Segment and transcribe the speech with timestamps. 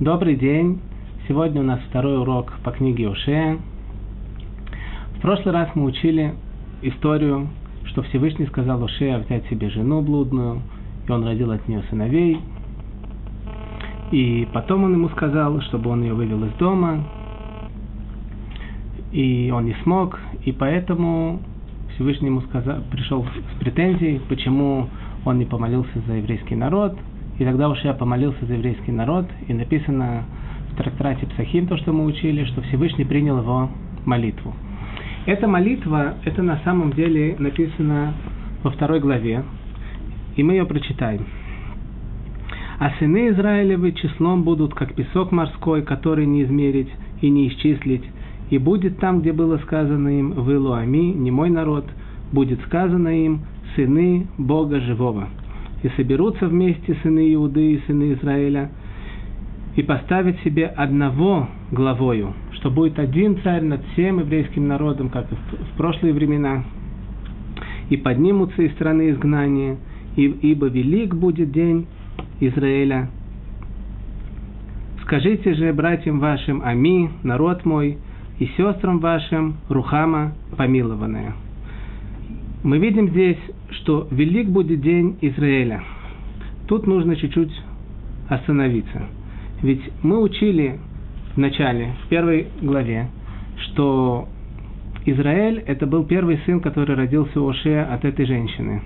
[0.00, 0.80] Добрый день!
[1.28, 3.58] Сегодня у нас второй урок по книге Ушея.
[5.18, 6.32] В прошлый раз мы учили
[6.80, 7.48] историю,
[7.84, 10.62] что Всевышний сказал Ушея взять себе жену блудную,
[11.06, 12.40] и он родил от нее сыновей.
[14.10, 17.04] И потом он ему сказал, чтобы он ее вывел из дома,
[19.12, 21.42] и он не смог, и поэтому
[21.94, 24.88] Всевышний ему сказал, пришел с претензией, почему
[25.26, 26.96] он не помолился за еврейский народ–
[27.40, 30.24] и тогда уж я помолился за еврейский народ, и написано
[30.72, 33.70] в трактате Псахим, то, что мы учили, что Всевышний принял его
[34.04, 34.54] молитву.
[35.24, 38.12] Эта молитва, это на самом деле написано
[38.62, 39.42] во второй главе,
[40.36, 41.24] и мы ее прочитаем.
[42.78, 46.90] А сыны Израилевы числом будут, как песок морской, который не измерить
[47.22, 48.04] и не исчислить,
[48.50, 51.86] и будет там, где было сказано им, «Вы Луами, не мой народ»,
[52.32, 53.40] будет сказано им,
[53.74, 55.30] «Сыны Бога живого»
[55.82, 58.70] и соберутся вместе сыны Иуды и сыны Израиля,
[59.76, 65.34] и поставят себе одного главою, что будет один царь над всем еврейским народом, как и
[65.34, 66.64] в прошлые времена,
[67.88, 69.76] и поднимутся из страны изгнания,
[70.16, 71.86] ибо велик будет день
[72.40, 73.08] Израиля.
[75.02, 77.98] Скажите же братьям вашим Ами, народ мой,
[78.38, 81.34] и сестрам вашим Рухама помилованная
[82.62, 83.38] мы видим здесь,
[83.70, 85.82] что велик будет день Израиля.
[86.68, 87.52] Тут нужно чуть-чуть
[88.28, 89.02] остановиться.
[89.62, 90.78] Ведь мы учили
[91.34, 93.08] в начале, в первой главе,
[93.56, 94.28] что
[95.06, 98.82] Израиль– это был первый сын, который родился у Ошея от этой женщины.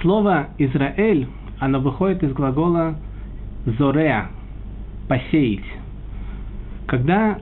[0.00, 2.96] Слово «Израиль», оно выходит из глагола
[3.78, 4.28] «зореа»–
[5.08, 5.64] «посеять».
[6.86, 7.38] Когда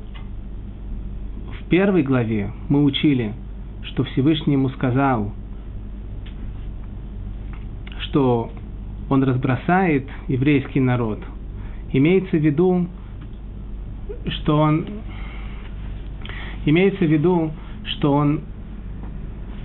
[1.60, 3.32] в первой главе мы учили,
[3.84, 5.32] что Всевышний ему сказал,
[8.00, 8.50] что
[9.08, 11.18] он разбросает еврейский народ,
[11.92, 12.86] имеется в виду,
[14.26, 14.86] что он
[16.64, 17.52] имеется в виду,
[17.84, 18.40] что он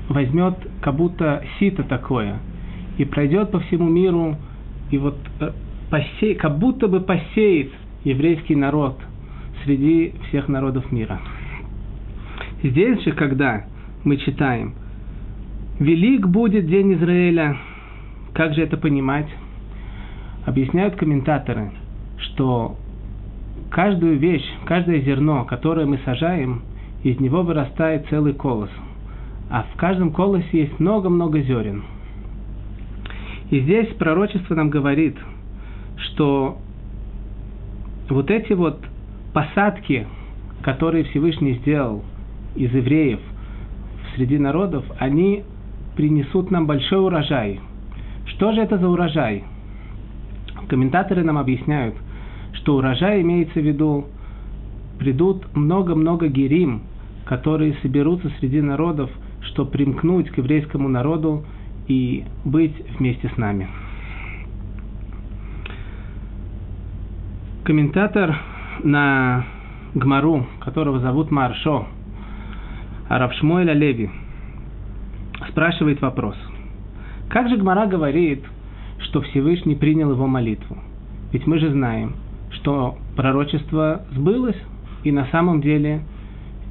[0.09, 2.39] возьмет как будто сито такое
[2.97, 4.35] и пройдет по всему миру
[4.89, 5.51] и вот э,
[5.89, 7.71] посей, как будто бы посеет
[8.03, 8.99] еврейский народ
[9.63, 11.19] среди всех народов мира.
[12.63, 13.65] Здесь же, когда
[14.07, 14.73] мы читаем.
[15.79, 17.57] Велик будет день Израиля.
[18.33, 19.27] Как же это понимать?
[20.45, 21.71] Объясняют комментаторы,
[22.17, 22.77] что
[23.69, 26.61] каждую вещь, каждое зерно, которое мы сажаем,
[27.03, 28.69] из него вырастает целый колос.
[29.49, 31.83] А в каждом колосе есть много-много зерен.
[33.49, 35.17] И здесь пророчество нам говорит,
[35.97, 36.57] что
[38.09, 38.79] вот эти вот
[39.33, 40.07] посадки,
[40.63, 42.03] которые Всевышний сделал
[42.55, 43.19] из евреев–
[44.17, 45.43] среди народов, они
[45.95, 47.61] принесут нам большой урожай.
[48.25, 49.43] Что же это за урожай?
[50.67, 51.95] Комментаторы нам объясняют,
[52.53, 54.05] что урожай имеется в виду,
[54.99, 56.81] придут много-много герим,
[57.25, 59.09] которые соберутся среди народов,
[59.41, 61.45] чтобы примкнуть к еврейскому народу
[61.87, 63.69] и быть вместе с нами.
[67.63, 68.35] Комментатор
[68.83, 69.45] на
[69.93, 71.87] Гмару, которого зовут Маршо,
[73.09, 74.09] Равшмуэль Леви
[75.49, 76.35] спрашивает вопрос.
[77.29, 78.43] Как же Гмара говорит,
[78.99, 80.77] что Всевышний принял его молитву?
[81.31, 82.15] Ведь мы же знаем,
[82.51, 84.57] что пророчество сбылось,
[85.03, 86.01] и на самом деле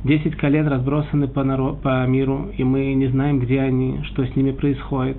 [0.04, 4.36] 10 колен разбросаны по, народ, по миру, и мы не знаем, где они, что с
[4.36, 5.18] ними происходит.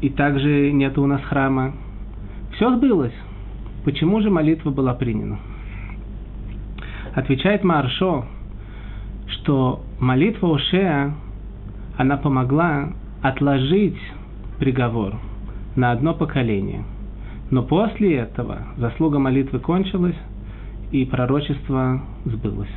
[0.00, 1.72] И также нет у нас храма.
[2.52, 3.14] Все сбылось.
[3.84, 5.38] Почему же молитва была принята?
[7.14, 8.24] Отвечает Маршо,
[9.32, 11.14] что молитва Ошея,
[11.96, 12.92] она помогла
[13.22, 13.98] отложить
[14.58, 15.16] приговор
[15.76, 16.84] на одно поколение.
[17.50, 20.16] Но после этого заслуга молитвы кончилась,
[20.92, 22.70] и пророчество сбылось.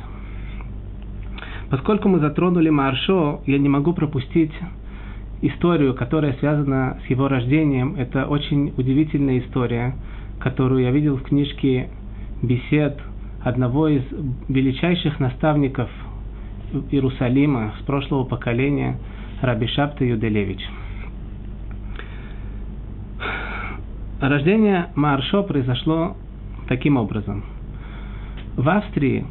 [1.70, 4.52] Поскольку мы затронули Маршо, я не могу пропустить
[5.42, 7.96] историю, которая связана с его рождением.
[7.96, 9.94] Это очень удивительная история,
[10.38, 11.88] которую я видел в книжке
[12.42, 12.98] бесед
[13.42, 14.02] одного из
[14.48, 15.90] величайших наставников
[16.90, 18.98] Иерусалима с прошлого поколения
[19.40, 20.60] Раби Шапта Юделевич.
[24.20, 26.16] Рождение Маршо произошло
[26.68, 27.44] таким образом.
[28.56, 29.26] В Австрии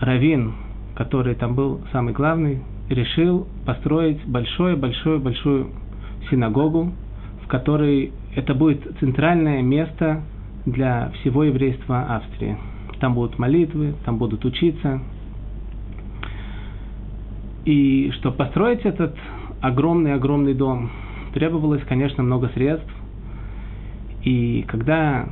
[0.00, 0.54] Равин,
[0.94, 5.68] который там был самый главный, решил построить большое-большое-большую
[6.30, 6.92] синагогу,
[7.44, 10.22] в которой это будет центральное место
[10.64, 12.56] для всего еврейства Австрии.
[13.00, 15.00] Там будут молитвы, там будут учиться,
[17.66, 19.14] и чтобы построить этот
[19.60, 20.88] огромный-огромный дом,
[21.34, 22.88] требовалось, конечно, много средств.
[24.22, 25.26] И когда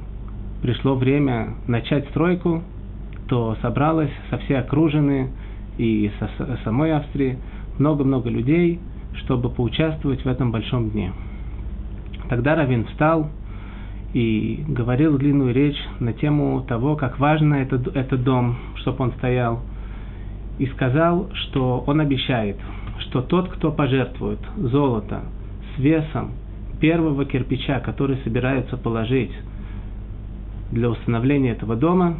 [0.60, 2.62] пришло время начать стройку,
[3.28, 5.30] то собралось со всей окружины
[5.78, 7.38] и со самой Австрии
[7.78, 8.80] много-много людей,
[9.14, 11.12] чтобы поучаствовать в этом большом дне.
[12.28, 13.30] Тогда Равин встал
[14.12, 19.60] и говорил длинную речь на тему того, как важно этот, этот дом, чтобы он стоял,
[20.58, 22.56] и сказал, что он обещает,
[23.00, 25.22] что тот, кто пожертвует золото
[25.74, 26.32] с весом
[26.80, 29.32] первого кирпича, который собирается положить
[30.70, 32.16] для установления этого дома,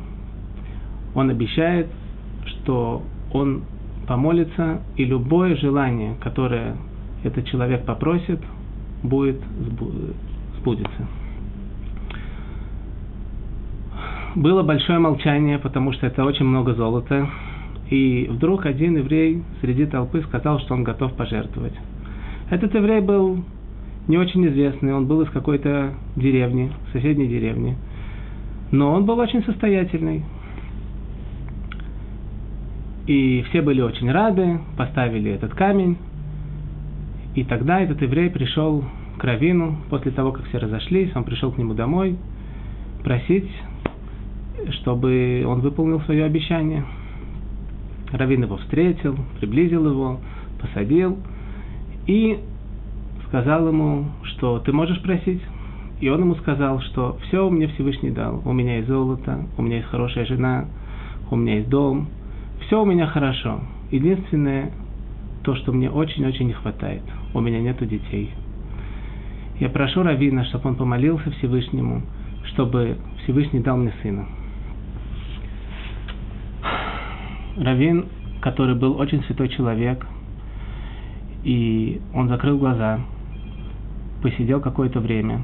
[1.14, 1.88] он обещает,
[2.46, 3.02] что
[3.32, 3.62] он
[4.06, 6.76] помолится, и любое желание, которое
[7.22, 8.40] этот человек попросит,
[9.02, 9.40] будет
[10.58, 11.08] сбудется.
[14.34, 17.28] Было большое молчание, потому что это очень много золота.
[17.90, 21.74] И вдруг один еврей среди толпы сказал, что он готов пожертвовать.
[22.50, 23.44] Этот еврей был
[24.08, 27.76] не очень известный, он был из какой-то деревни, соседней деревни.
[28.70, 30.24] Но он был очень состоятельный.
[33.06, 35.98] И все были очень рады, поставили этот камень.
[37.34, 38.84] И тогда этот еврей пришел
[39.18, 42.16] к Равину, после того, как все разошлись, он пришел к нему домой
[43.02, 43.50] просить,
[44.70, 46.84] чтобы он выполнил свое обещание.
[48.12, 50.20] Равин его встретил, приблизил его,
[50.60, 51.18] посадил
[52.06, 52.38] и
[53.28, 55.42] сказал ему, что ты можешь просить.
[56.00, 58.42] И он ему сказал, что все мне Всевышний дал.
[58.44, 60.66] У меня есть золото, у меня есть хорошая жена,
[61.30, 62.08] у меня есть дом.
[62.66, 63.60] Все у меня хорошо.
[63.90, 64.70] Единственное,
[65.42, 67.02] то, что мне очень-очень не хватает.
[67.32, 68.30] У меня нету детей.
[69.60, 72.02] Я прошу Равина, чтобы он помолился Всевышнему,
[72.52, 74.26] чтобы Всевышний дал мне сына.
[77.56, 78.06] Равин,
[78.40, 80.06] который был очень святой человек,
[81.44, 83.00] и он закрыл глаза,
[84.22, 85.42] посидел какое-то время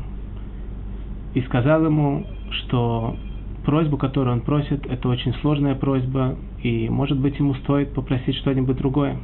[1.35, 3.17] и сказал ему, что
[3.65, 8.77] просьбу, которую он просит, это очень сложная просьба, и, может быть, ему стоит попросить что-нибудь
[8.77, 9.17] другое.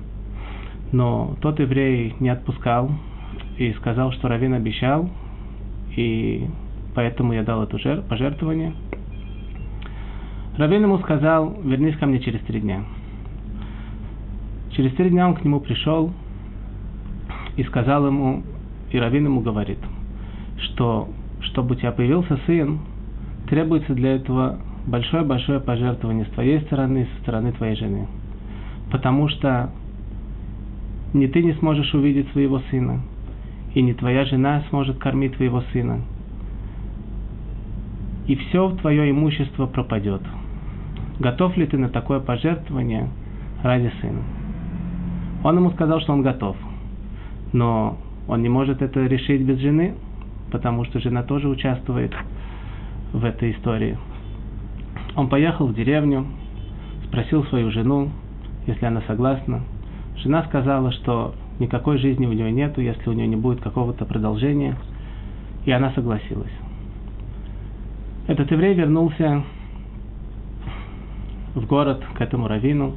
[0.92, 2.90] Но тот еврей не отпускал
[3.58, 5.10] и сказал, что Равин обещал,
[5.96, 6.46] и
[6.94, 8.72] поэтому я дал это пожертвование–
[10.58, 12.82] Равин ему сказал, вернись ко мне через три дня.
[14.70, 16.12] Через три дня он к нему пришел
[17.56, 18.42] и сказал ему,
[18.90, 19.78] и Равин ему говорит,
[20.58, 21.08] что
[21.40, 22.78] чтобы у тебя появился сын,
[23.48, 28.06] требуется для этого большое-большое пожертвование с твоей стороны и со стороны твоей жены.
[28.90, 29.70] Потому что
[31.12, 33.02] ни ты не сможешь увидеть своего сына,
[33.74, 36.00] и не твоя жена сможет кормить твоего сына.
[38.26, 40.22] И все твое имущество пропадет.
[41.18, 43.08] Готов ли ты на такое пожертвование
[43.62, 44.22] ради сына?
[45.44, 46.56] Он ему сказал, что он готов.
[47.52, 47.98] Но
[48.28, 49.94] он не может это решить без жены,
[50.50, 52.12] потому что жена тоже участвует
[53.12, 53.96] в этой истории.
[55.14, 56.26] Он поехал в деревню,
[57.06, 58.10] спросил свою жену,
[58.66, 59.62] если она согласна.
[60.18, 64.76] Жена сказала, что никакой жизни у нее нету, если у нее не будет какого-то продолжения,
[65.64, 66.52] и она согласилась.
[68.26, 69.44] Этот еврей вернулся
[71.56, 72.94] в город к этому раввину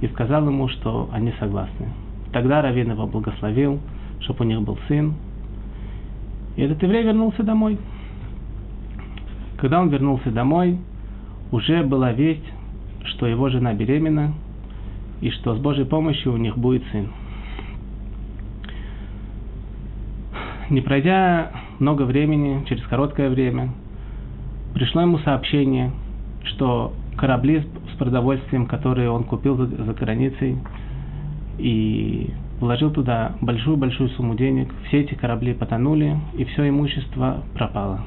[0.00, 1.88] и сказал ему, что они согласны.
[2.32, 3.80] Тогда раввин его благословил,
[4.20, 5.14] чтобы у них был сын.
[6.56, 7.78] И этот еврей вернулся домой.
[9.56, 10.78] Когда он вернулся домой,
[11.52, 12.44] уже была весть,
[13.04, 14.34] что его жена беременна,
[15.20, 17.08] и что с Божьей помощью у них будет сын.
[20.70, 23.70] Не пройдя много времени, через короткое время,
[24.74, 25.92] пришло ему сообщение,
[26.44, 26.92] что
[27.24, 30.58] корабли с продовольствием, которые он купил за, границей,
[31.56, 32.28] и
[32.60, 34.68] вложил туда большую-большую сумму денег.
[34.88, 38.02] Все эти корабли потонули, и все имущество пропало.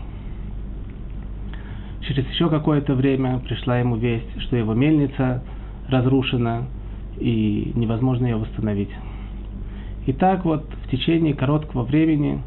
[2.02, 5.42] Через еще какое-то время пришла ему весть, что его мельница
[5.90, 6.68] разрушена,
[7.20, 8.92] и невозможно ее восстановить.
[10.06, 12.44] И так вот в течение короткого времени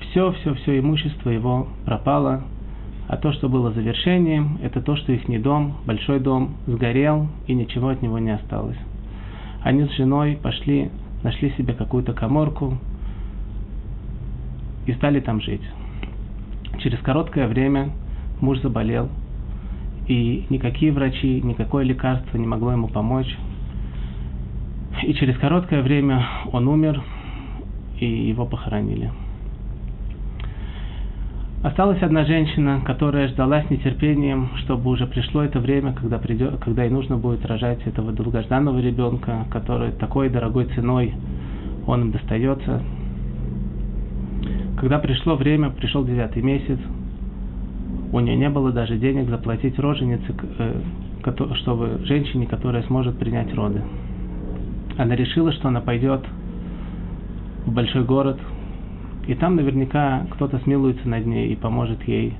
[0.00, 2.42] все-все-все имущество его пропало,
[3.08, 7.54] а то, что было завершением, это то, что их не дом, большой дом, сгорел, и
[7.54, 8.78] ничего от него не осталось.
[9.62, 10.90] Они с женой пошли,
[11.22, 12.78] нашли себе какую-то коморку
[14.86, 15.62] и стали там жить.
[16.78, 17.90] Через короткое время
[18.40, 19.08] муж заболел,
[20.08, 23.36] и никакие врачи, никакое лекарство не могло ему помочь.
[25.02, 27.02] И через короткое время он умер,
[27.98, 29.10] и его похоронили.
[31.66, 36.84] Осталась одна женщина, которая ждала с нетерпением, чтобы уже пришло это время, когда, придет, когда
[36.84, 41.12] ей нужно будет рожать этого долгожданного ребенка, который такой дорогой ценой
[41.88, 42.82] он им достается.
[44.78, 46.78] Когда пришло время, пришел девятый месяц,
[48.12, 50.80] у нее не было даже денег заплатить роженице, э,
[51.56, 53.82] чтобы женщине, которая сможет принять роды.
[54.98, 56.24] Она решила, что она пойдет
[57.64, 58.38] в большой город,
[59.26, 62.34] и там наверняка кто-то смилуется над ней и поможет ей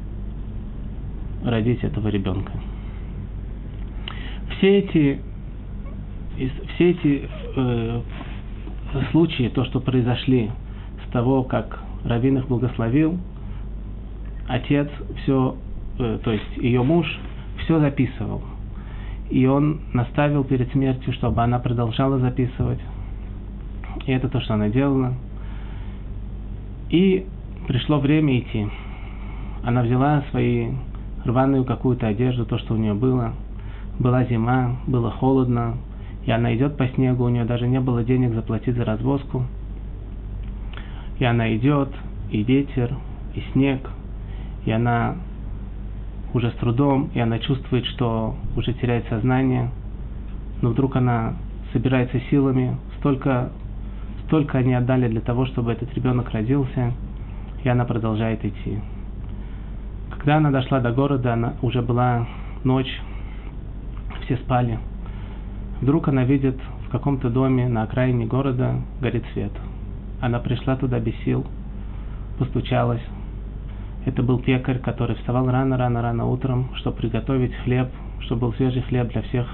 [1.45, 2.53] родить этого ребенка.
[4.57, 5.21] Все эти,
[6.75, 8.01] все эти э,
[9.11, 10.51] случаи, то, что произошли
[11.07, 13.19] с того, как Равин их благословил,
[14.49, 14.89] отец
[15.23, 15.57] все,
[15.99, 17.07] э, то есть ее муж,
[17.65, 18.43] все записывал.
[19.29, 22.79] И он наставил перед смертью, чтобы она продолжала записывать.
[24.07, 25.15] И это то, что она делала.
[26.91, 27.27] И
[27.67, 28.67] пришло время идти.
[29.65, 30.71] Она взяла свои
[31.25, 33.33] рваную какую-то одежду, то, что у нее было.
[33.99, 35.77] Была зима, было холодно,
[36.25, 39.45] и она идет по снегу, у нее даже не было денег заплатить за развозку.
[41.19, 41.89] И она идет,
[42.31, 42.95] и ветер,
[43.35, 43.89] и снег,
[44.65, 45.17] и она
[46.35, 49.71] уже с трудом, и она чувствует, что уже теряет сознание,
[50.63, 51.37] но вдруг она
[51.73, 53.51] собирается силами, столько,
[54.27, 56.93] столько они отдали для того, чтобы этот ребенок родился,
[57.65, 58.79] и она продолжает идти.
[60.11, 62.27] Когда она дошла до города, она уже была
[62.65, 63.01] ночь,
[64.25, 64.79] все спали.
[65.81, 69.53] Вдруг она видит в каком-то доме на окраине города горит свет.
[70.21, 71.47] Она пришла туда без сил,
[72.39, 73.03] постучалась,
[74.07, 77.89] это был пекарь, который вставал рано-рано-рано утром, чтобы приготовить хлеб,
[78.21, 79.49] чтобы был свежий хлеб для всех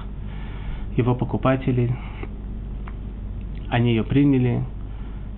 [0.95, 1.91] его покупателей.
[3.73, 4.63] Они ее приняли,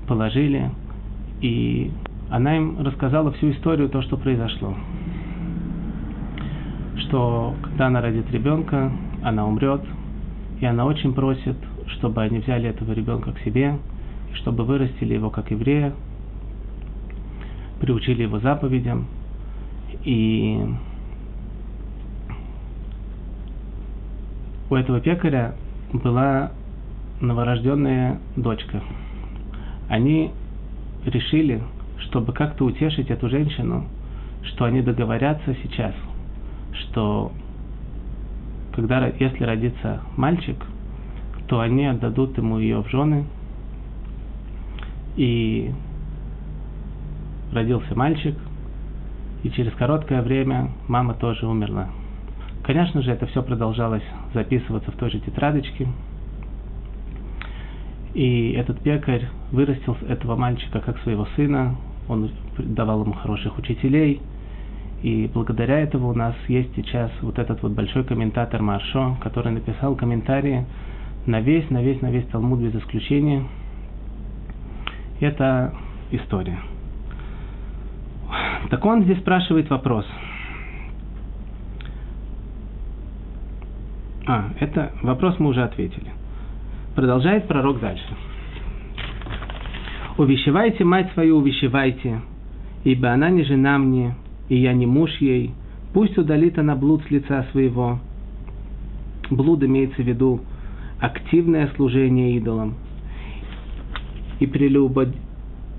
[0.09, 0.69] положили,
[1.39, 1.89] и
[2.29, 4.75] она им рассказала всю историю, то, что произошло.
[6.97, 8.91] Что когда она родит ребенка,
[9.23, 9.83] она умрет,
[10.59, 11.55] и она очень просит,
[11.87, 13.77] чтобы они взяли этого ребенка к себе,
[14.33, 15.93] чтобы вырастили его как еврея,
[17.79, 19.07] приучили его заповедям.
[20.03, 20.61] И
[24.69, 25.55] у этого пекаря
[25.93, 26.51] была
[27.21, 28.81] новорожденная дочка.
[29.89, 30.31] Они
[31.05, 31.61] решили,
[31.99, 33.85] чтобы как-то утешить эту женщину,
[34.43, 35.93] что они договорятся сейчас,
[36.73, 37.31] что
[38.73, 40.57] когда, если родится мальчик,
[41.47, 43.25] то они отдадут ему ее в жены,
[45.15, 45.71] и
[47.53, 48.35] родился мальчик,
[49.43, 51.89] и через короткое время мама тоже умерла.
[52.63, 54.03] Конечно же, это все продолжалось
[54.33, 55.87] записываться в той же тетрадочке.
[58.15, 61.75] И этот пекарь вырастил этого мальчика как своего сына,
[62.07, 64.21] он давал ему хороших учителей,
[65.03, 69.95] и благодаря этому у нас есть сейчас вот этот вот большой комментатор Маршо, который написал
[69.95, 70.65] комментарии
[71.25, 73.43] на весь, на весь, на весь Талмуд без исключения.
[75.19, 75.73] Это
[76.11, 76.59] история.
[78.69, 80.05] Так он здесь спрашивает вопрос.
[84.25, 86.11] А, это вопрос мы уже ответили.
[86.95, 88.15] Продолжает пророк дальше.
[90.17, 92.21] «Увещевайте мать свою, увещевайте,
[92.85, 94.15] ибо она не жена мне,
[94.47, 95.51] и я не муж ей.
[95.93, 97.99] Пусть удалит она блуд с лица своего».
[99.29, 100.39] Блуд имеется в виду
[101.01, 102.75] активное служение идолам.
[104.39, 105.09] И прелюбод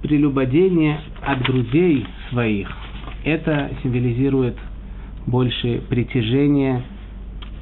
[0.02, 2.68] прелюбодение от друзей своих.
[3.24, 4.56] Это символизирует
[5.26, 6.82] больше притяжение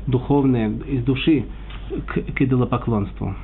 [0.07, 1.45] духовное из души
[2.07, 3.35] к, к идолопоклонству.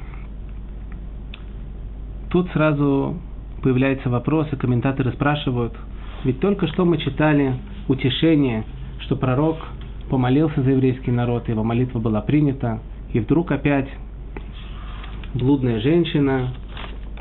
[2.30, 3.16] Тут сразу
[3.62, 5.74] появляются вопросы, комментаторы спрашивают,
[6.24, 7.54] ведь только что мы читали
[7.88, 8.64] утешение,
[9.00, 9.56] что пророк
[10.08, 12.80] помолился за еврейский народ, его молитва была принята,
[13.12, 13.88] и вдруг опять
[15.34, 16.52] блудная женщина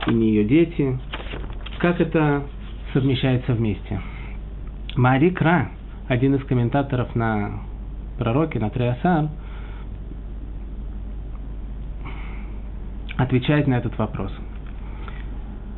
[0.08, 1.00] и не ее дети
[1.80, 2.44] как это
[2.92, 4.02] совмещается вместе?
[4.98, 5.70] Мари Кра,
[6.10, 7.62] один из комментаторов на
[8.18, 9.30] пророке, на Триасар,
[13.20, 14.32] отвечает на этот вопрос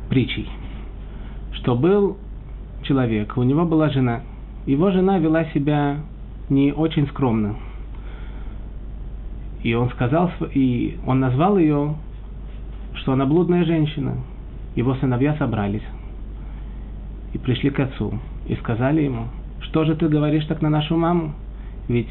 [0.08, 0.48] притчей,
[1.52, 2.16] что был
[2.82, 4.22] человек, у него была жена,
[4.66, 5.98] его жена вела себя
[6.48, 7.56] не очень скромно.
[9.62, 11.96] И он сказал, и он назвал ее,
[12.94, 14.16] что она блудная женщина–
[14.74, 15.82] его сыновья собрались
[17.34, 19.26] и пришли к отцу и сказали ему,
[19.60, 21.34] что же ты говоришь так на нашу маму?
[21.88, 22.08] Ведь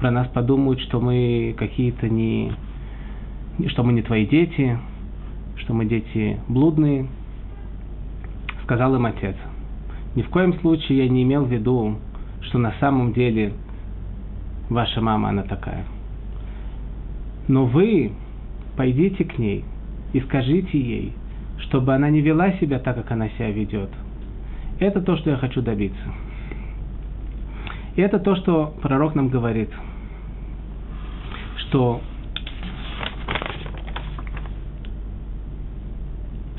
[0.00, 2.52] про нас подумают, что мы какие-то не...
[3.68, 4.78] что мы не твои дети,
[5.56, 7.06] что мы дети блудные.
[8.64, 9.36] Сказал им отец.
[10.14, 11.96] Ни в коем случае я не имел в виду,
[12.42, 13.52] что на самом деле
[14.70, 15.84] ваша мама она такая.
[17.48, 18.12] Но вы
[18.76, 19.64] пойдите к ней
[20.12, 21.12] и скажите ей,
[21.58, 23.90] чтобы она не вела себя так, как она себя ведет.
[24.80, 26.02] Это то, что я хочу добиться.
[27.96, 29.70] И это то, что пророк нам говорит,
[31.56, 32.00] что,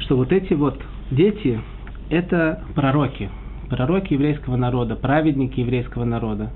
[0.06, 0.80] что вот эти вот
[1.12, 1.60] дети–
[2.10, 3.30] это пророки,
[3.70, 6.52] пророки еврейского народа, праведники еврейского народа,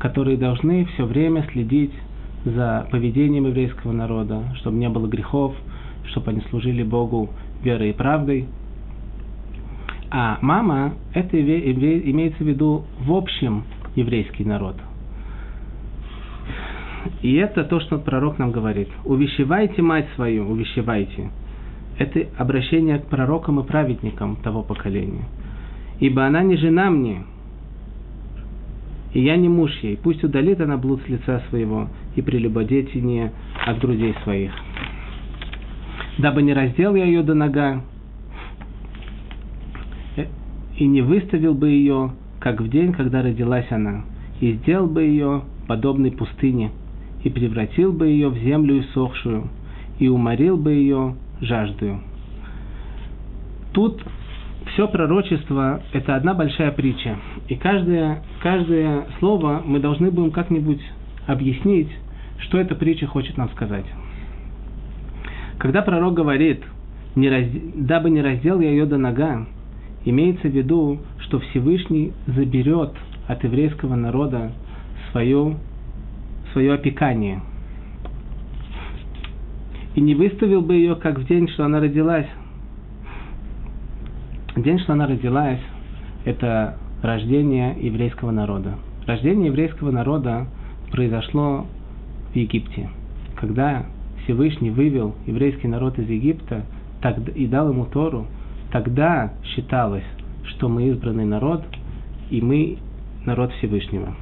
[0.00, 1.92] которые должны все время следить
[2.44, 5.54] за поведением еврейского народа, чтобы не было грехов,
[6.06, 7.30] чтобы они служили Богу
[7.62, 8.46] верой и правдой.
[10.10, 13.64] А мама– это имеется в виду в общем
[13.94, 14.76] еврейский народ.
[17.22, 18.88] И это то, что пророк нам говорит.
[19.04, 21.30] «Увещевайте мать свою, увещевайте».
[21.98, 25.24] Это обращение к пророкам и праведникам того поколения.
[25.98, 27.24] «Ибо она не жена мне,
[29.12, 33.32] и я не муж ей, пусть удалит она блуд с лица своего и прелюбодетение
[33.66, 34.52] от грудей своих.
[36.18, 37.82] Дабы не раздел я ее до нога,
[40.16, 40.26] э,
[40.76, 44.04] и не выставил бы ее, как в день, когда родилась она,
[44.40, 46.70] и сделал бы ее подобной пустыне,
[47.24, 49.48] и превратил бы ее в землю иссохшую,
[49.98, 52.00] и уморил бы ее жаждою.
[53.72, 54.02] Тут
[54.72, 57.16] все пророчество– это одна большая притча.
[57.48, 60.80] И каждое, каждое слово мы должны будем как-нибудь
[61.26, 61.88] объяснить,
[62.38, 63.86] что эта притча хочет нам сказать.
[65.58, 66.62] Когда пророк говорит,
[67.16, 67.44] не раз...
[67.74, 69.46] дабы не раздел я ее до нога,
[70.04, 72.92] имеется в виду, что Всевышний заберет
[73.26, 74.52] от еврейского народа
[75.10, 75.56] свое,
[76.52, 77.40] свое опекание.
[79.98, 82.28] И не выставил бы ее, как в день, что она родилась.
[84.54, 85.58] День, что она родилась,
[86.24, 88.76] это рождение еврейского народа.
[89.08, 90.46] Рождение еврейского народа
[90.92, 91.66] произошло
[92.32, 92.90] в Египте,
[93.40, 93.86] когда
[94.22, 96.62] Всевышний вывел еврейский народ из Египта
[97.34, 98.26] и дал ему Тору,
[98.70, 100.06] тогда считалось,
[100.44, 101.64] что мы избранный народ,
[102.30, 102.78] и мы
[103.26, 104.14] народ Всевышнего.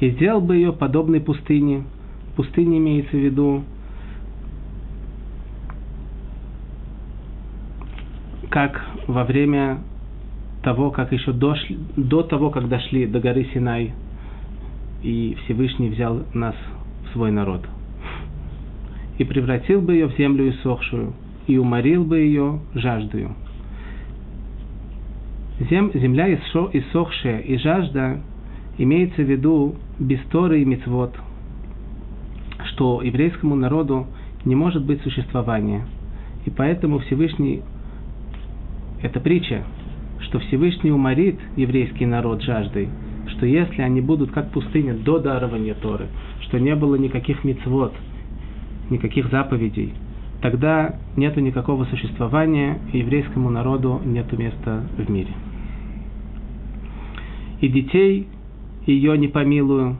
[0.00, 1.84] И сделал бы ее подобной пустыне.
[2.36, 3.64] Пустыня имеется в виду
[8.54, 9.78] как во время
[10.62, 13.92] того, как еще дошли, до того, как дошли до горы Синай,
[15.02, 16.54] и Всевышний взял нас
[17.04, 17.62] в свой народ.
[19.18, 21.14] И превратил бы ее в землю иссохшую,
[21.48, 23.32] и уморил бы ее жаждою.
[25.68, 28.20] Зем, земля иссохшая и жажда
[28.78, 31.14] имеется в виду без Торы и Мицвод,
[32.66, 34.06] что еврейскому народу
[34.44, 35.86] не может быть существования.
[36.44, 37.62] И поэтому Всевышний,
[39.02, 39.64] это притча,
[40.20, 42.88] что Всевышний уморит еврейский народ жаждой,
[43.28, 46.08] что если они будут как пустыня до дарования Торы,
[46.42, 47.94] что не было никаких мицвод,
[48.90, 49.94] никаких заповедей,
[50.42, 55.32] тогда нету никакого существования, и еврейскому народу нету места в мире.
[57.60, 58.28] И детей
[58.86, 59.96] ее не помилую.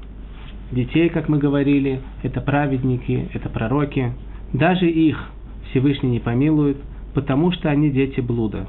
[0.72, 4.12] Детей, как мы говорили, это праведники, это пророки.
[4.52, 5.30] Даже их
[5.70, 6.78] Всевышний не помилует,
[7.14, 8.66] потому что они дети блуда.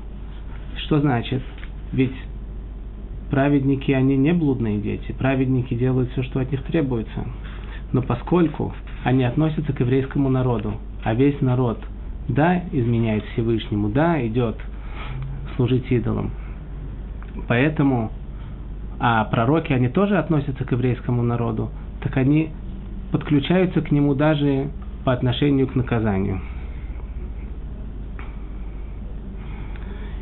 [0.78, 1.41] Что значит?
[1.91, 2.13] Ведь
[3.30, 5.12] праведники, они не блудные дети.
[5.13, 7.25] Праведники делают все, что от них требуется.
[7.91, 8.73] Но поскольку
[9.04, 10.73] они относятся к еврейскому народу,
[11.04, 11.80] а весь народ,
[12.28, 14.58] да, изменяет Всевышнему, да, идет
[15.56, 16.32] служить идолам.
[17.47, 18.12] Поэтому
[18.99, 21.69] а пророки, они тоже относятся к еврейскому народу,
[22.01, 22.49] так они
[23.12, 24.69] подключаются к нему даже
[25.03, 26.41] по отношению к наказанию.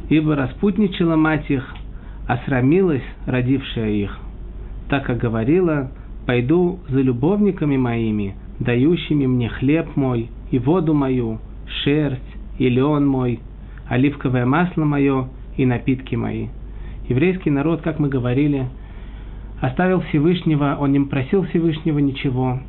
[0.10, 1.74] Ибо распутничала мать их,
[2.28, 4.18] осрамилась родившая их,
[4.90, 5.92] так как говорила,
[6.26, 11.40] пойду за любовниками моими, дающими мне хлеб мой и воду мою,
[11.84, 12.22] шерсть
[12.58, 13.40] и лен мой,
[13.90, 16.48] оливковое масло мое и напитки мои
[17.08, 18.68] еврейский народ, как мы говорили,
[19.62, 22.60] оставил Всевышнего, он не просил Всевышнего ничего.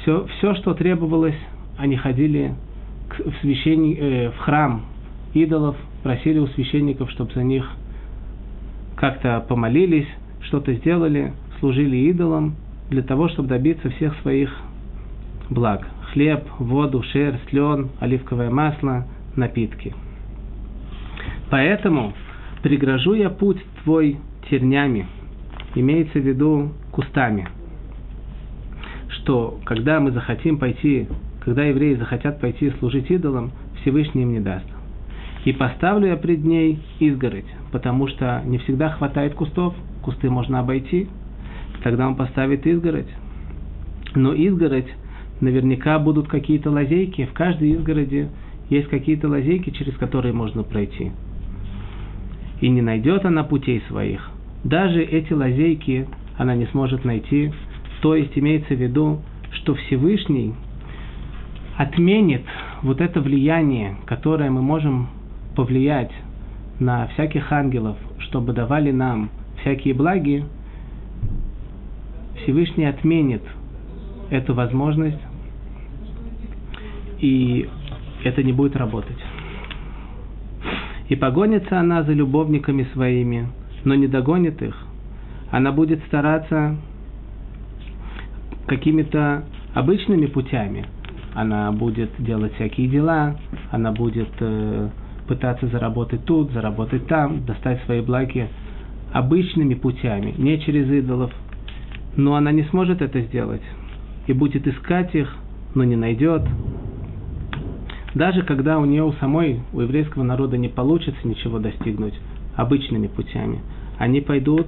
[0.00, 1.38] Все, все что требовалось,
[1.76, 2.54] они ходили
[3.08, 4.82] к, в, священни, э, в храм
[5.34, 7.68] идолов, просили у священников, чтобы за них
[8.96, 10.08] как-то помолились,
[10.42, 12.56] что-то сделали, служили идолам
[12.90, 14.54] для того, чтобы добиться всех своих
[15.50, 15.86] благ.
[16.12, 19.94] Хлеб, воду, шерсть, лен, оливковое масло, напитки.
[21.50, 22.12] Поэтому
[22.62, 24.18] пригрожу я путь твой
[24.50, 25.06] тернями,
[25.74, 27.48] имеется в виду кустами,
[29.08, 31.08] что когда мы захотим пойти,
[31.40, 34.66] когда евреи захотят пойти служить идолам, Всевышний им не даст.
[35.44, 41.08] И поставлю я пред ней изгородь, потому что не всегда хватает кустов, кусты можно обойти,
[41.82, 43.08] тогда он поставит изгородь.
[44.14, 44.88] Но изгородь
[45.40, 47.26] наверняка будут какие-то лазейки.
[47.26, 48.28] В каждой изгороди
[48.68, 51.12] есть какие-то лазейки, через которые можно пройти.
[52.60, 54.30] И не найдет она путей своих.
[54.64, 57.52] Даже эти лазейки она не сможет найти.
[58.00, 59.20] То есть имеется в виду,
[59.52, 60.54] что Всевышний
[61.76, 62.42] отменит
[62.82, 65.08] вот это влияние, которое мы можем
[65.54, 66.10] повлиять
[66.80, 70.44] на всяких ангелов, чтобы давали нам всякие благи,
[72.42, 73.42] Всевышний отменит
[74.30, 75.18] эту возможность,
[77.20, 77.68] и
[78.24, 79.18] это не будет работать.
[81.08, 83.48] И погонится она за любовниками своими,
[83.84, 84.76] но не догонит их.
[85.50, 86.76] Она будет стараться
[88.66, 89.44] какими-то
[89.74, 90.84] обычными путями.
[91.34, 93.36] Она будет делать всякие дела,
[93.70, 94.88] она будет э,
[95.26, 98.48] пытаться заработать тут, заработать там, достать свои благи
[99.12, 101.32] обычными путями, не через идолов.
[102.16, 103.62] Но она не сможет это сделать
[104.26, 105.34] и будет искать их,
[105.74, 106.42] но не найдет.
[108.18, 112.14] Даже когда у нее у самой, у еврейского народа не получится ничего достигнуть
[112.56, 113.60] обычными путями,
[113.96, 114.66] они пойдут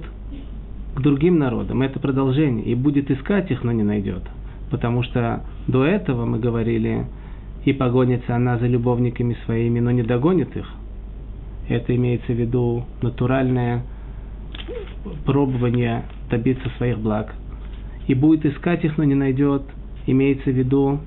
[0.95, 1.81] к другим народам.
[1.81, 2.63] Это продолжение.
[2.63, 4.23] И будет искать их, но не найдет.
[4.69, 7.07] Потому что до этого мы говорили,
[7.65, 10.71] и погонится она за любовниками своими, но не догонит их.
[11.67, 13.83] Это имеется в виду натуральное
[15.25, 17.35] пробование добиться своих благ.
[18.07, 19.63] И будет искать их, но не найдет.
[20.07, 20.99] Имеется в виду,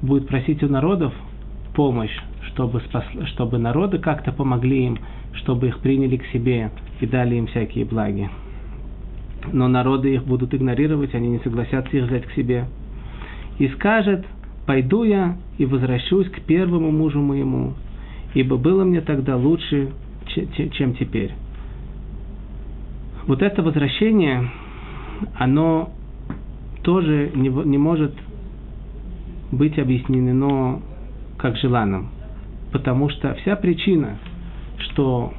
[0.00, 1.12] будет просить у народов
[1.74, 2.16] помощь,
[2.48, 4.98] чтобы, спас, чтобы народы как-то помогли им,
[5.34, 8.28] чтобы их приняли к себе и дали им всякие благи.
[9.52, 12.66] Но народы их будут игнорировать, они не согласятся их взять к себе.
[13.58, 14.24] И скажет,
[14.66, 17.74] пойду я и возвращусь к первому мужу моему,
[18.34, 19.90] ибо было мне тогда лучше,
[20.72, 21.32] чем теперь.
[23.26, 24.50] Вот это возвращение,
[25.34, 25.90] оно
[26.82, 28.14] тоже не, не может
[29.52, 30.80] быть объяснено
[31.40, 32.10] как желанным.
[32.72, 34.18] Потому что вся причина,
[34.78, 35.32] что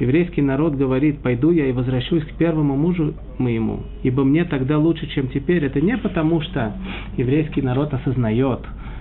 [0.00, 5.06] еврейский народ говорит, пойду я и возвращусь к первому мужу моему, ибо мне тогда лучше,
[5.08, 6.72] чем теперь, это не потому, что
[7.16, 8.60] еврейский народ осознает,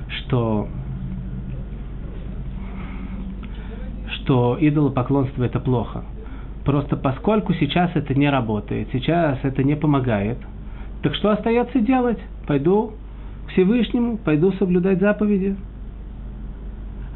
[0.10, 0.68] что
[4.10, 6.04] что идолопоклонство это плохо.
[6.66, 10.38] Просто поскольку сейчас это не работает, сейчас это не помогает,
[11.02, 12.20] так что остается делать?
[12.46, 12.92] Пойду
[13.48, 15.56] к Всевышнему, пойду соблюдать заповеди.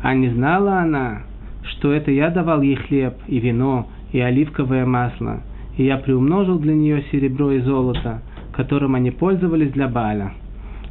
[0.01, 1.23] А не знала она,
[1.63, 5.41] что это я давал ей хлеб и вино и оливковое масло,
[5.77, 8.21] и я приумножил для нее серебро и золото,
[8.53, 10.33] которым они пользовались для Баля.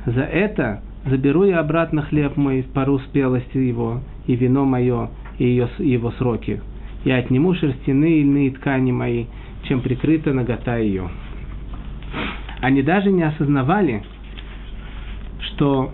[0.07, 5.68] За это заберу я обратно хлеб мой, пару спелости его, и вино мое, и ее,
[5.79, 6.61] его сроки.
[7.05, 9.27] Я отниму шерстяные и льняные ткани мои,
[9.64, 11.09] чем прикрыта нагота ее.
[12.61, 14.03] Они даже не осознавали,
[15.40, 15.92] что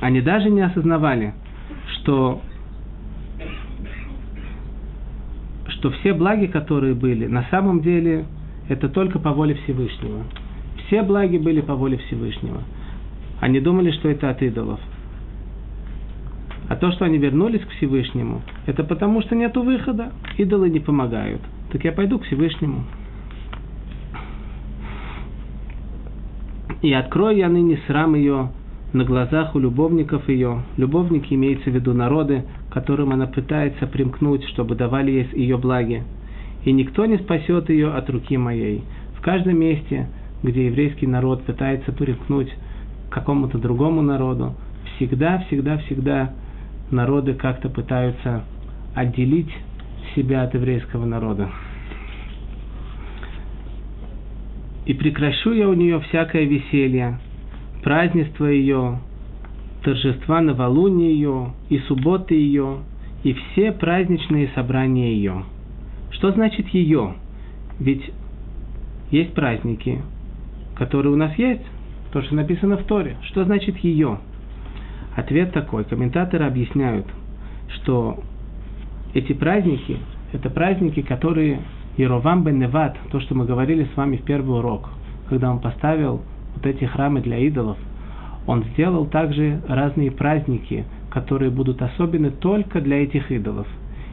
[0.00, 1.34] они даже не осознавали,
[2.06, 2.40] что
[5.68, 8.26] что все благи, которые были, на самом деле
[8.68, 10.24] это только по воле Всевышнего.
[10.86, 12.62] Все благи были по воле Всевышнего.
[13.40, 14.80] Они думали, что это от идолов.
[16.68, 20.12] А то, что они вернулись к Всевышнему, это потому, что нету выхода.
[20.38, 21.42] Идолы не помогают.
[21.72, 22.84] Так я пойду к Всевышнему.
[26.82, 28.50] И открою я ныне срам ее
[28.92, 30.62] на глазах у любовников ее.
[30.76, 36.02] Любовники имеется в виду народы, которым она пытается примкнуть, чтобы давали ей ее благи.
[36.64, 38.82] И никто не спасет ее от руки моей.
[39.16, 40.08] В каждом месте,
[40.42, 42.52] где еврейский народ пытается примкнуть
[43.08, 44.54] к какому-то другому народу,
[44.96, 46.32] всегда, всегда, всегда
[46.90, 48.44] народы как-то пытаются
[48.94, 49.50] отделить
[50.14, 51.50] себя от еврейского народа.
[54.86, 57.18] И прекращу я у нее всякое веселье,
[57.86, 58.98] празднество ее,
[59.84, 62.78] торжества новолуния ее, и субботы ее,
[63.22, 65.44] и все праздничные собрания ее.
[66.10, 67.14] Что значит ее?
[67.78, 68.02] Ведь
[69.12, 70.02] есть праздники,
[70.74, 71.62] которые у нас есть,
[72.10, 73.18] то, что написано в Торе.
[73.22, 74.18] Что значит ее?
[75.14, 75.84] Ответ такой.
[75.84, 77.06] Комментаторы объясняют,
[77.68, 78.18] что
[79.14, 79.98] эти праздники–
[80.32, 81.60] это праздники, которые
[81.96, 84.88] Еровам бен Неват, то, что мы говорили с вами в первый урок,
[85.28, 86.22] когда он поставил
[86.56, 87.76] вот эти храмы для идолов,
[88.46, 93.66] он сделал также разные праздники, которые будут особенны только для этих идолов.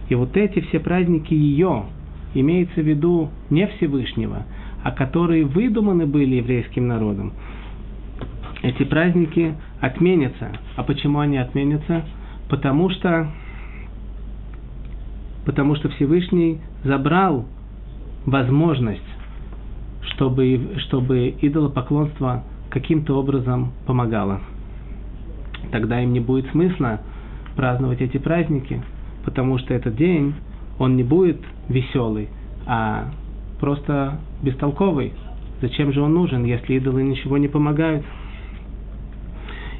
[0.10, 1.86] И вот эти все праздники ее,
[2.34, 4.43] имеется в виду не Всевышнего,
[4.84, 7.34] а которые выдуманы были еврейским народом,
[8.62, 10.51] эти праздники отменятся.
[10.75, 12.03] А почему они отменятся?
[12.49, 13.27] Потому что,
[15.45, 17.45] потому что Всевышний забрал
[18.25, 19.01] возможность,
[20.11, 24.41] чтобы, чтобы идолопоклонство каким-то образом помогала.
[25.71, 27.01] Тогда им не будет смысла
[27.55, 28.81] праздновать эти праздники,
[29.25, 30.33] потому что этот день,
[30.79, 31.39] он не будет
[31.69, 32.29] веселый,
[32.65, 33.11] а
[33.59, 35.13] просто бестолковый.
[35.61, 38.03] Зачем же он нужен, если идолы ничего не помогают?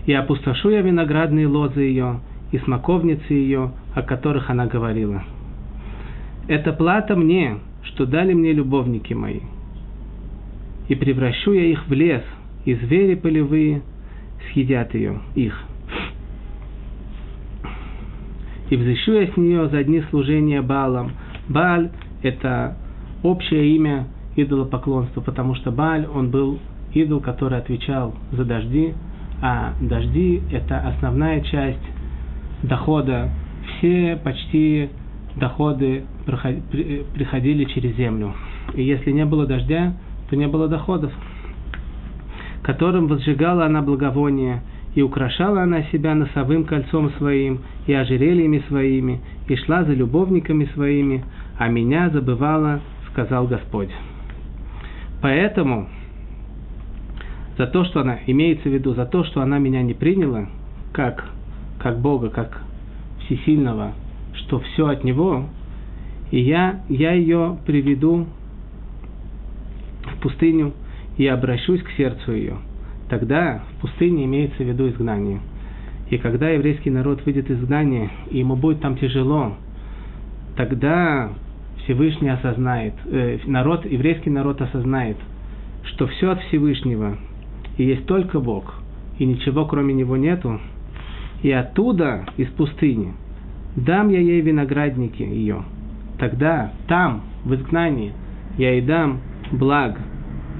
[0.05, 2.19] И опустошу я виноградные лозы ее,
[2.51, 5.23] и смоковницы ее, о которых она говорила.
[6.47, 9.39] Это плата мне, что дали мне любовники мои.
[10.88, 12.24] И превращу я их в лес,
[12.65, 13.82] и звери полевые
[14.52, 15.58] съедят ее, их.
[18.69, 21.12] И взыщу я с нее за дни служения Балам.
[21.48, 21.91] Баль–
[22.24, 22.78] это
[23.22, 26.60] общее имя идолопоклонства, потому что Баль, он был
[26.93, 28.93] идол, который отвечал за дожди,
[29.41, 31.84] а дожди– это основная часть
[32.63, 33.30] дохода.
[33.78, 34.89] Все почти
[35.36, 38.34] доходы приходили через землю.
[38.74, 39.93] И если не было дождя,
[40.34, 41.12] то не было доходов,
[42.63, 44.63] которым возжигала она благовоние,
[44.96, 51.24] и украшала она себя носовым кольцом своим, и ожерельями своими, и шла за любовниками своими,
[51.60, 52.80] а меня забывала,
[53.12, 53.91] сказал Господь.
[55.22, 55.88] Поэтому
[57.56, 60.48] за то, что она, имеется в виду, за то, что она меня не приняла,
[60.93, 61.26] как,
[61.78, 62.60] как Бога, как
[63.26, 63.91] Всесильного,
[64.34, 65.46] что все от Него,
[66.32, 68.26] и я, я ее приведу
[70.23, 70.73] пустыню
[71.17, 72.57] и обращусь к сердцу ее.
[73.09, 75.39] Тогда в пустыне имеется в виду изгнание.
[76.09, 79.53] И когда еврейский народ выйдет из изгнания, и ему будет там тяжело,
[80.55, 81.31] тогда
[81.83, 85.17] Всевышний осознает, э, народ, еврейский народ осознает,
[85.83, 87.17] что все от Всевышнего,
[87.77, 88.73] и есть только Бог,
[89.19, 90.59] и ничего кроме Него нету,
[91.41, 93.13] и оттуда, из пустыни,
[93.75, 95.63] дам я ей виноградники ее.
[96.19, 98.13] Тогда, там, в изгнании,
[98.57, 99.19] я ей дам
[99.51, 99.99] благ,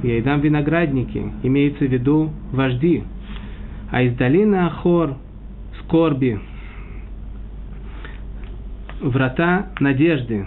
[0.04, 3.04] я ей дам виноградники, имеется в виду вожди.
[3.89, 5.16] А из долины Ахор,
[5.80, 6.39] скорби,
[9.02, 10.46] врата надежды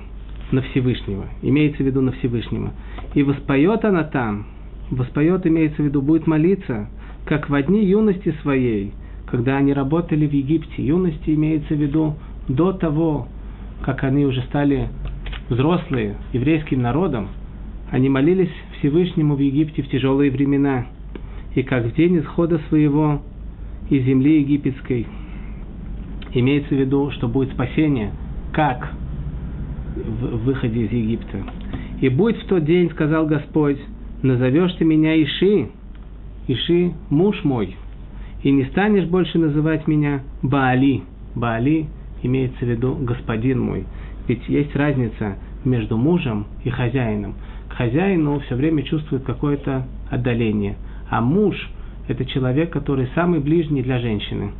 [0.52, 2.72] на Всевышнего, имеется в виду на Всевышнего.
[3.14, 4.46] И воспоет она там,
[4.90, 6.88] воспоет, имеется в виду, будет молиться,
[7.24, 8.92] как в дни юности своей,
[9.26, 10.84] когда они работали в Египте.
[10.84, 12.14] Юности имеется в виду
[12.48, 13.26] до того,
[13.82, 14.88] как они уже стали
[15.48, 17.28] взрослые, еврейским народом,
[17.90, 20.86] они молились Всевышнему в Египте в тяжелые времена,
[21.54, 23.22] и как в день исхода своего
[23.90, 25.06] из земли египетской.
[26.34, 28.10] Имеется в виду, что будет спасение,
[28.52, 28.92] как
[29.96, 31.38] в выходе из Египта.
[32.00, 33.78] «И будь в тот день,— сказал Господь,—
[34.22, 35.68] назовешь ты меня Иши,
[36.46, 37.76] Иши– муж мой,
[38.42, 41.02] и не станешь больше называть меня Баали.
[41.34, 41.86] Баали
[42.22, 43.84] имеется в виду господин мой.
[44.28, 47.34] Ведь есть разница между мужем и хозяином.
[47.76, 50.76] К хозяину все время чувствует какое-то отдаление,
[51.10, 51.54] а муж–
[52.08, 54.52] это человек, который самый ближний для женщины.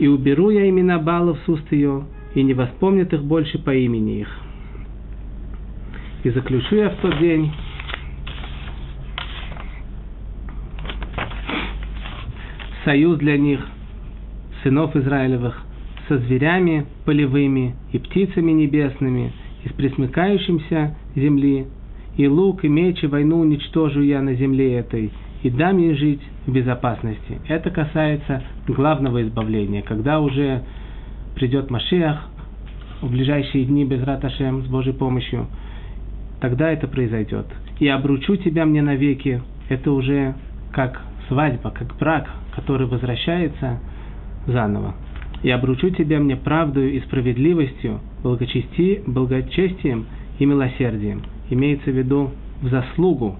[0.00, 2.02] «И уберу я имена Балов с уст ее,
[2.34, 4.36] и не воспомнят их больше по имени их.
[6.24, 7.52] И заключу я в тот день
[12.84, 13.64] союз для них,
[14.64, 15.62] сынов Израилевых,
[16.08, 19.32] со зверями полевыми и птицами небесными,
[19.64, 21.66] и с присмыкающимся земли,
[22.16, 26.20] и лук, и меч, и войну уничтожу я на земле этой, и дам ей жить
[26.46, 27.40] в безопасности.
[27.48, 30.62] Это касается главного избавления, когда уже
[31.34, 32.28] придет Машиах
[33.00, 35.46] в ближайшие дни без Раташем с Божьей помощью,
[36.40, 37.46] тогда это произойдет.
[37.78, 40.34] И обручу тебя мне навеки, это уже
[40.72, 43.78] как свадьба, как брак, который возвращается
[44.46, 44.94] заново
[45.42, 50.06] и обручу тебя мне правдою и справедливостью, благочести, благочестием
[50.38, 51.22] и милосердием.
[51.50, 53.36] Имеется в виду в заслугу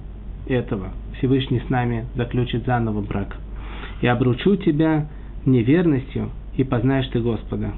[0.46, 3.36] этого Всевышний с нами заключит заново брак.
[4.00, 5.08] И обручу тебя
[5.44, 7.72] неверностью, и познаешь ты Господа.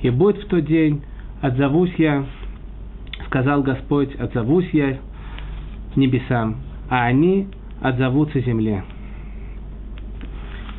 [0.00, 1.02] И будет в тот день,
[1.42, 2.24] отзовусь я,
[3.26, 4.98] сказал Господь, отзовусь я
[5.96, 6.56] небесам,
[6.88, 7.48] а они
[7.80, 8.84] отзовутся земле.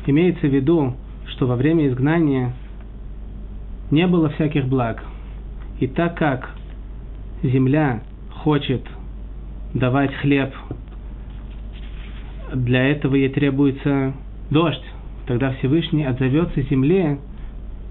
[0.06, 0.94] Имеется в виду,
[1.26, 2.52] что во время изгнания
[3.90, 5.02] не было всяких благ.
[5.80, 6.50] И так как
[7.42, 8.82] земля хочет
[9.74, 10.52] давать хлеб,
[12.54, 14.14] для этого ей требуется
[14.50, 14.84] дождь.
[15.26, 17.18] Тогда Всевышний отзовется земле,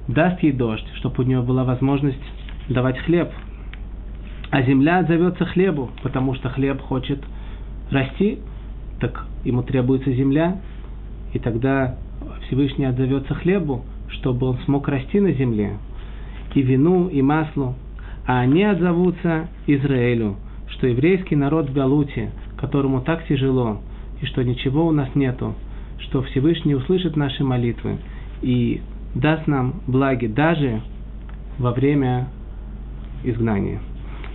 [0.07, 2.17] даст ей дождь, чтобы у нее была возможность
[2.69, 3.29] давать хлеб.
[4.49, 7.19] А земля отзовется хлебу, потому что хлеб хочет
[7.91, 8.39] расти,
[8.99, 10.59] так ему требуется земля,
[11.33, 11.97] и тогда
[12.47, 13.85] Всевышний отзовется хлебу,
[14.19, 15.77] чтобы он смог расти на земле
[16.53, 17.75] и вину, и маслу,
[18.25, 20.37] а они отзовутся Израилю,
[20.69, 23.81] что еврейский народ в Галуте, которому так тяжело,
[24.21, 25.53] и что ничего у нас нету,
[25.99, 27.97] что Всевышний услышит наши молитвы
[28.41, 28.81] и
[29.13, 30.81] даст нам благи даже
[31.59, 32.27] во время
[33.23, 33.79] изгнания.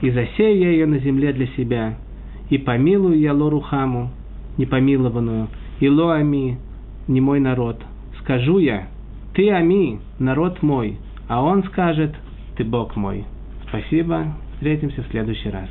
[0.01, 1.97] И засею я ее на земле для себя,
[2.51, 4.11] и помилую я Лорухаму,
[4.59, 5.49] непомилованную,
[5.81, 6.59] и Лоами,
[7.09, 7.83] не мой народ.
[8.21, 8.87] Скажу я,
[9.35, 12.15] ты Ами, народ мой, а он скажет,
[12.57, 13.25] ты Бог мой.
[13.69, 15.69] Спасибо, встретимся в следующий раз.